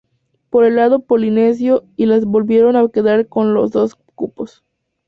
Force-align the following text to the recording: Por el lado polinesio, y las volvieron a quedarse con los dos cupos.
Por 0.49 0.63
el 0.65 0.77
lado 0.77 1.01
polinesio, 1.03 1.83
y 1.95 2.07
las 2.07 2.25
volvieron 2.25 2.75
a 2.75 2.89
quedarse 2.89 3.27
con 3.29 3.53
los 3.53 3.69
dos 3.69 3.93
cupos. 4.15 4.63